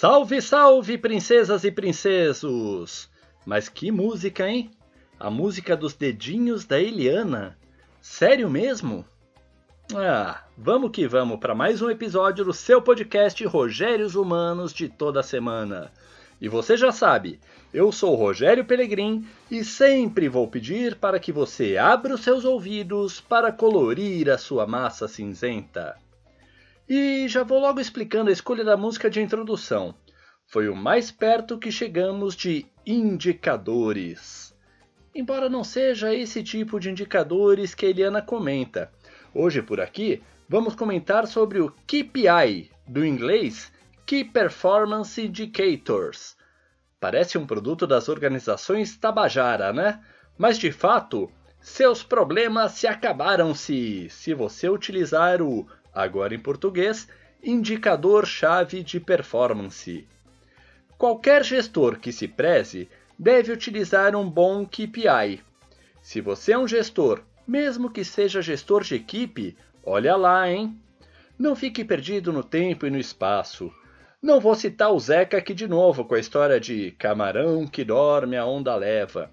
[0.00, 3.06] Salve, salve, princesas e princesos!
[3.44, 4.70] Mas que música, hein?
[5.18, 7.58] A música dos dedinhos da Eliana.
[8.00, 9.04] Sério mesmo?
[9.94, 15.22] Ah, vamos que vamos para mais um episódio do seu podcast Rogérios Humanos de toda
[15.22, 15.92] semana.
[16.40, 17.38] E você já sabe,
[17.70, 23.20] eu sou Rogério Pelegrim e sempre vou pedir para que você abra os seus ouvidos
[23.20, 25.94] para colorir a sua massa cinzenta.
[26.92, 29.94] E já vou logo explicando a escolha da música de introdução.
[30.44, 34.52] Foi o mais perto que chegamos de indicadores.
[35.14, 38.90] Embora não seja esse tipo de indicadores que a Eliana comenta.
[39.32, 43.72] Hoje por aqui vamos comentar sobre o KPI, do inglês
[44.04, 46.36] Key Performance Indicators.
[46.98, 50.04] Parece um produto das organizações Tabajara, né?
[50.36, 51.30] Mas de fato,
[51.60, 57.08] seus problemas se acabaram se, se você utilizar o, agora em português,
[57.42, 60.06] indicador-chave de performance.
[60.98, 62.88] Qualquer gestor que se preze
[63.18, 65.40] deve utilizar um bom KPI.
[66.02, 70.78] Se você é um gestor, mesmo que seja gestor de equipe, olha lá, hein?
[71.38, 73.72] Não fique perdido no tempo e no espaço.
[74.22, 78.36] Não vou citar o Zeca aqui de novo com a história de camarão que dorme,
[78.36, 79.30] a onda leva.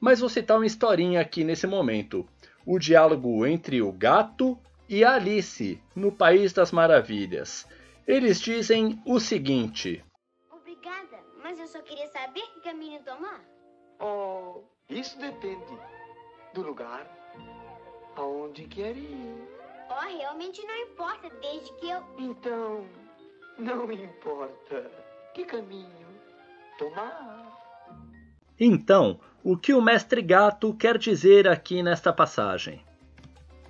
[0.00, 2.26] Mas vou citar uma historinha aqui nesse momento.
[2.64, 4.58] O diálogo entre o gato
[4.90, 7.64] e a Alice, no País das Maravilhas.
[8.08, 10.04] Eles dizem o seguinte:
[10.50, 13.40] Obrigada, mas eu só queria saber que caminho tomar.
[14.00, 15.78] Oh, isso depende
[16.52, 17.06] do lugar
[18.16, 19.48] aonde quer ir.
[19.88, 22.02] Oh, realmente não importa, desde que eu.
[22.18, 22.84] Então,
[23.56, 24.90] não importa
[25.34, 26.08] que caminho
[26.78, 27.46] tomar.
[28.58, 32.84] Então, o que o mestre gato quer dizer aqui nesta passagem?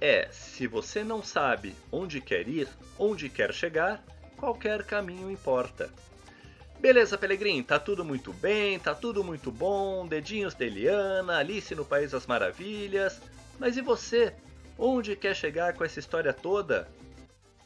[0.00, 2.66] É, se você não sabe onde quer ir,
[2.98, 4.02] onde quer chegar,
[4.36, 5.90] qualquer caminho importa.
[6.80, 11.84] Beleza, Pelegrim, tá tudo muito bem, tá tudo muito bom, dedinhos de Eliana, Alice no
[11.84, 13.20] País das Maravilhas.
[13.58, 14.32] Mas e você?
[14.78, 16.88] Onde quer chegar com essa história toda?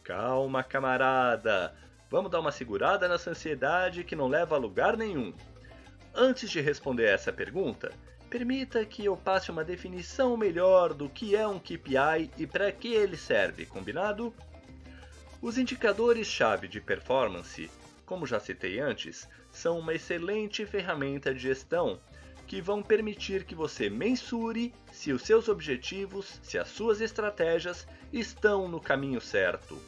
[0.03, 1.73] Calma, camarada.
[2.11, 5.33] Vamos dar uma segurada nessa ansiedade que não leva a lugar nenhum.
[6.13, 7.93] Antes de responder essa pergunta,
[8.35, 12.93] permita que eu passe uma definição melhor do que é um KPI e para que
[12.93, 14.35] ele serve, combinado?
[15.41, 17.71] Os indicadores-chave de performance,
[18.05, 22.01] como já citei antes, são uma excelente ferramenta de gestão
[22.45, 28.67] que vão permitir que você mensure se os seus objetivos, se as suas estratégias estão
[28.67, 29.81] no caminho certo.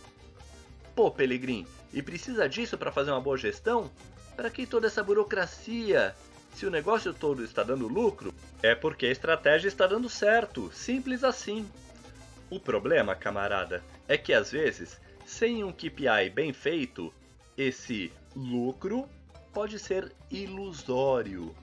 [0.94, 3.90] Pô, Pelegrim, e precisa disso para fazer uma boa gestão?
[4.36, 6.14] Para que toda essa burocracia?
[6.56, 11.22] Se o negócio todo está dando lucro, é porque a estratégia está dando certo, simples
[11.22, 11.68] assim.
[12.48, 17.12] O problema, camarada, é que às vezes, sem um KPI bem feito,
[17.58, 19.06] esse lucro
[19.52, 21.54] pode ser ilusório.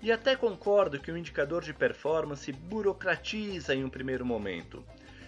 [0.00, 4.82] E até concordo que o indicador de performance burocratiza em um primeiro momento.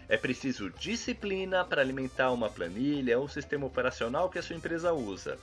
[0.08, 5.38] É preciso disciplina para alimentar uma planilha ou sistema operacional que a sua empresa usa.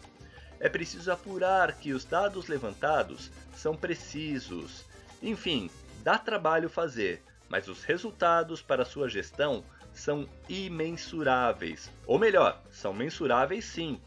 [0.60, 4.86] É preciso apurar que os dados levantados são precisos.
[5.22, 5.70] Enfim,
[6.04, 11.90] dá trabalho fazer, mas os resultados para sua gestão são imensuráveis.
[12.06, 14.02] Ou melhor, são mensuráveis sim.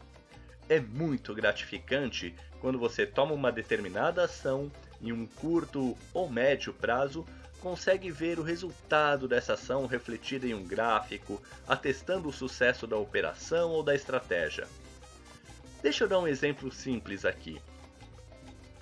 [0.69, 4.71] É muito gratificante quando você toma uma determinada ação
[5.01, 7.25] em um curto ou médio prazo
[7.61, 13.71] consegue ver o resultado dessa ação refletida em um gráfico, atestando o sucesso da operação
[13.71, 14.67] ou da estratégia.
[15.81, 17.61] Deixa eu dar um exemplo simples aqui.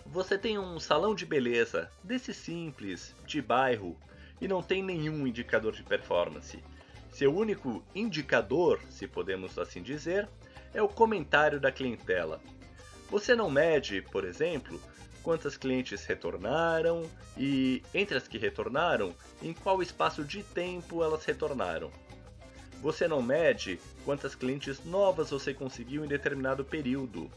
[0.05, 3.97] Você tem um salão de beleza, desse simples, de bairro,
[4.39, 6.63] e não tem nenhum indicador de performance.
[7.11, 10.29] Seu único indicador, se podemos assim dizer,
[10.73, 12.41] é o comentário da clientela.
[13.09, 14.81] Você não mede, por exemplo,
[15.21, 21.91] quantas clientes retornaram e, entre as que retornaram, em qual espaço de tempo elas retornaram.
[22.81, 27.29] Você não mede quantas clientes novas você conseguiu em determinado período.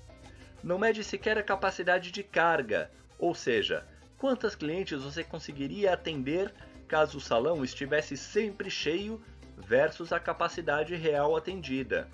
[0.63, 3.87] Não mede sequer a capacidade de carga, ou seja,
[4.19, 6.53] quantas clientes você conseguiria atender
[6.87, 9.21] caso o salão estivesse sempre cheio
[9.57, 12.09] versus a capacidade real atendida.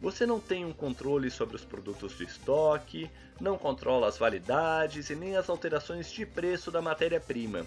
[0.00, 3.10] Você não tem um controle sobre os produtos de estoque,
[3.40, 7.66] não controla as validades e nem as alterações de preço da matéria-prima.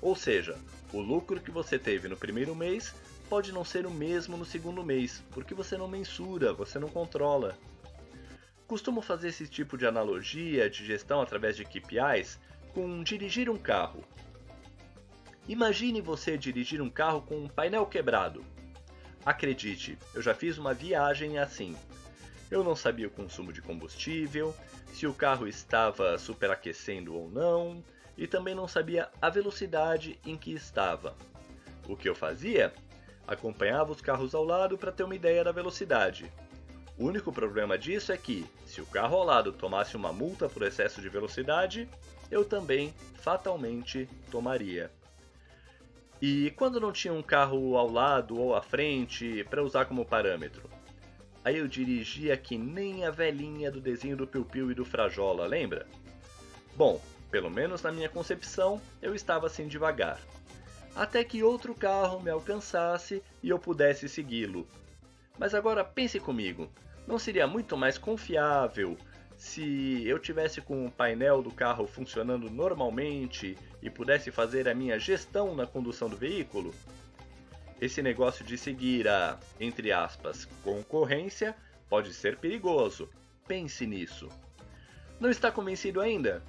[0.00, 0.56] Ou seja,
[0.92, 2.94] o lucro que você teve no primeiro mês
[3.28, 7.56] pode não ser o mesmo no segundo mês, porque você não mensura, você não controla.
[8.66, 12.38] Costumo fazer esse tipo de analogia de gestão através de KPIs
[12.72, 14.04] com dirigir um carro.
[15.46, 18.44] Imagine você dirigir um carro com um painel quebrado.
[19.24, 21.76] Acredite, eu já fiz uma viagem assim.
[22.50, 24.54] eu não sabia o consumo de combustível,
[24.92, 27.82] se o carro estava superaquecendo ou não,
[28.16, 31.16] e também não sabia a velocidade em que estava.
[31.88, 32.72] O que eu fazia?
[33.26, 36.30] Acompanhava os carros ao lado para ter uma ideia da velocidade.
[36.98, 40.62] O único problema disso é que, se o carro ao lado tomasse uma multa por
[40.62, 41.88] excesso de velocidade,
[42.30, 44.90] eu também fatalmente tomaria.
[46.22, 50.70] E quando não tinha um carro ao lado ou à frente para usar como parâmetro?
[51.44, 55.46] Aí eu dirigia que nem a velhinha do desenho do Piu Piu e do Frajola,
[55.46, 55.86] lembra?
[56.76, 57.00] Bom,
[57.30, 60.18] pelo menos na minha concepção, eu estava assim devagar.
[60.94, 64.66] Até que outro carro me alcançasse e eu pudesse segui-lo.
[65.38, 66.70] Mas agora pense comigo,
[67.06, 68.96] não seria muito mais confiável
[69.36, 74.98] se eu tivesse com o painel do carro funcionando normalmente e pudesse fazer a minha
[74.98, 76.72] gestão na condução do veículo?
[77.80, 81.56] Esse negócio de seguir a, entre aspas, concorrência
[81.88, 83.10] pode ser perigoso.
[83.46, 84.28] Pense nisso.
[85.20, 86.42] Não está convencido ainda?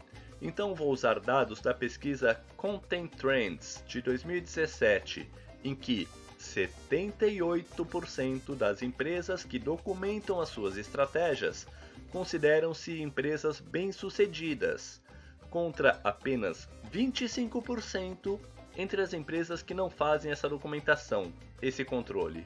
[0.45, 5.27] Então vou usar dados da pesquisa Content Trends de 2017,
[5.63, 6.07] em que
[6.39, 11.65] 78% das empresas que documentam as suas estratégias
[12.11, 15.01] consideram-se empresas bem-sucedidas,
[15.49, 18.39] contra apenas 25%
[18.77, 22.45] entre as empresas que não fazem essa documentação, esse controle.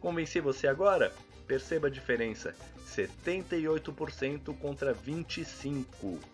[0.00, 1.12] Convenci você agora?
[1.46, 2.52] Perceba a diferença:
[2.84, 6.31] 78% contra 25%.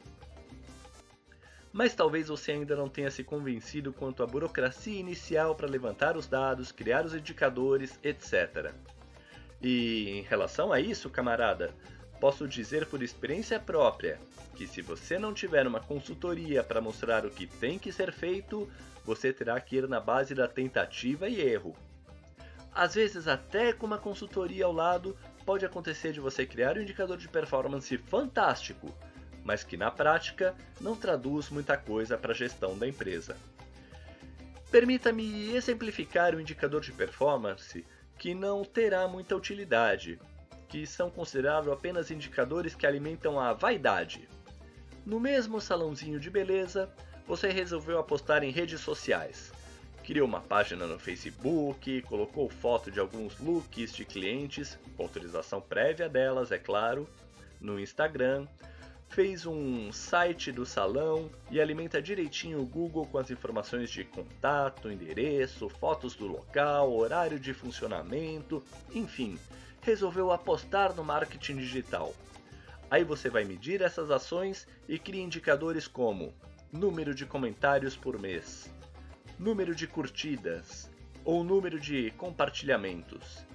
[1.72, 6.26] Mas talvez você ainda não tenha se convencido quanto à burocracia inicial para levantar os
[6.26, 8.72] dados, criar os indicadores, etc.
[9.60, 11.74] E em relação a isso, camarada,
[12.20, 14.18] posso dizer por experiência própria
[14.54, 18.68] que se você não tiver uma consultoria para mostrar o que tem que ser feito,
[19.04, 21.76] você terá que ir na base da tentativa e erro.
[22.74, 27.16] Às vezes, até com uma consultoria ao lado, pode acontecer de você criar um indicador
[27.16, 28.94] de performance fantástico,
[29.48, 33.34] mas que na prática não traduz muita coisa para a gestão da empresa.
[34.70, 37.82] Permita-me exemplificar o indicador de performance
[38.18, 40.20] que não terá muita utilidade,
[40.68, 44.28] que são considerados apenas indicadores que alimentam a vaidade.
[45.06, 46.90] No mesmo salãozinho de beleza,
[47.26, 49.50] você resolveu apostar em redes sociais.
[50.04, 56.06] Criou uma página no Facebook, colocou foto de alguns looks de clientes, com autorização prévia
[56.06, 57.08] delas, é claro,
[57.58, 58.46] no Instagram,
[59.08, 64.90] fez um site do salão e alimenta direitinho o Google com as informações de contato,
[64.90, 68.62] endereço, fotos do local, horário de funcionamento,
[68.94, 69.38] enfim,
[69.80, 72.14] resolveu apostar no marketing digital.
[72.90, 76.34] Aí você vai medir essas ações e cria indicadores como
[76.72, 78.70] número de comentários por mês,
[79.38, 80.90] número de curtidas
[81.24, 83.46] ou número de compartilhamentos.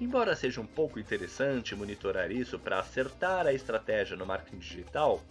[0.00, 5.22] Embora seja um pouco interessante monitorar isso para acertar a estratégia no marketing digital,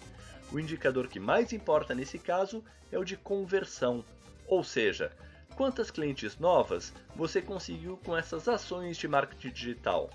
[0.51, 4.05] o indicador que mais importa nesse caso é o de conversão,
[4.47, 5.11] ou seja,
[5.55, 10.09] quantas clientes novas você conseguiu com essas ações de marketing digital.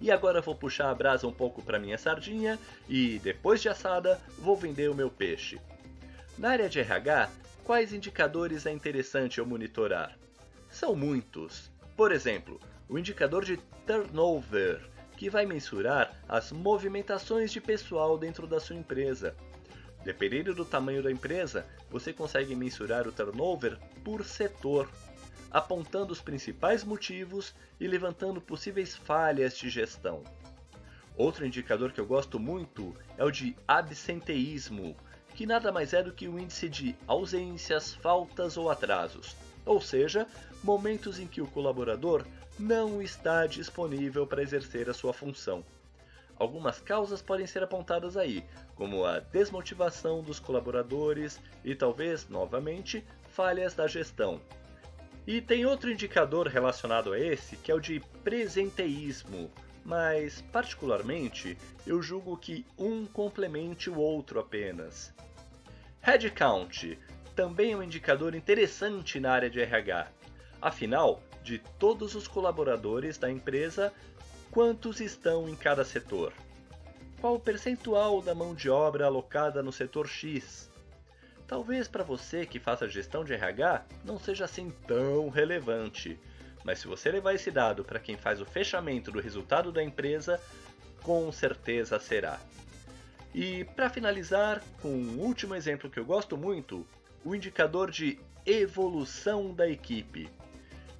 [0.00, 2.58] E agora vou puxar a brasa um pouco para minha sardinha
[2.88, 5.60] e, depois de assada, vou vender o meu peixe.
[6.36, 7.30] Na área de RH,
[7.62, 10.18] quais indicadores é interessante eu monitorar?
[10.68, 11.70] São muitos.
[11.96, 14.80] Por exemplo, o indicador de turnover,
[15.16, 19.34] que vai mensurar as movimentações de pessoal dentro da sua empresa.
[20.04, 24.88] Dependendo do tamanho da empresa, você consegue mensurar o turnover por setor,
[25.50, 30.22] apontando os principais motivos e levantando possíveis falhas de gestão.
[31.16, 34.96] Outro indicador que eu gosto muito é o de absenteísmo,
[35.34, 40.26] que nada mais é do que o índice de ausências, faltas ou atrasos, ou seja,
[40.62, 42.26] momentos em que o colaborador
[42.58, 45.64] não está disponível para exercer a sua função.
[46.36, 48.44] Algumas causas podem ser apontadas aí,
[48.74, 54.40] como a desmotivação dos colaboradores e talvez, novamente, falhas da gestão.
[55.26, 59.50] E tem outro indicador relacionado a esse, que é o de presenteísmo,
[59.84, 61.56] mas, particularmente,
[61.86, 65.14] eu julgo que um complemente o outro apenas.
[66.00, 66.98] Headcount
[67.34, 70.08] também é um indicador interessante na área de RH.
[70.60, 73.92] Afinal, de todos os colaboradores da empresa,
[74.50, 76.32] quantos estão em cada setor?
[77.20, 80.70] Qual o percentual da mão de obra alocada no setor X?
[81.46, 86.18] Talvez para você que faça gestão de RH não seja assim tão relevante,
[86.64, 90.40] mas se você levar esse dado para quem faz o fechamento do resultado da empresa,
[91.02, 92.40] com certeza será.
[93.34, 96.86] E para finalizar, com um último exemplo que eu gosto muito,
[97.22, 100.30] o indicador de evolução da equipe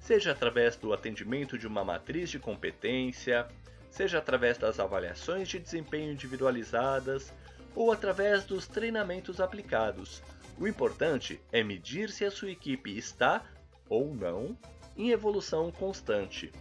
[0.05, 3.47] seja através do atendimento de uma matriz de competência,
[3.89, 7.33] seja através das avaliações de desempenho individualizadas
[7.73, 10.21] ou através dos treinamentos aplicados.
[10.59, 13.43] O importante é medir se a sua equipe está
[13.89, 14.55] ou não
[14.95, 16.53] em evolução constante.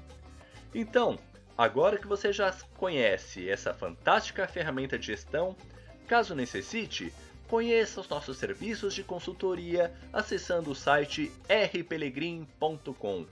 [0.74, 1.18] Então,
[1.56, 5.54] agora que você já conhece essa fantástica ferramenta de gestão,
[6.08, 7.12] caso necessite,
[7.54, 13.26] conheça os nossos serviços de consultoria acessando o site rpelegrim.com.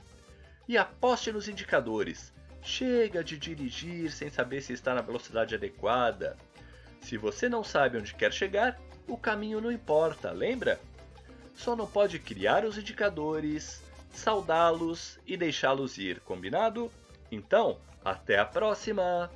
[0.69, 2.33] E aposte nos indicadores.
[2.63, 6.37] Chega de dirigir sem saber se está na velocidade adequada.
[7.01, 10.79] Se você não sabe onde quer chegar, o caminho não importa, lembra?
[11.57, 16.93] Só não pode criar os indicadores, saudá-los e deixá-los ir, combinado?
[17.29, 19.29] Então, até a próxima!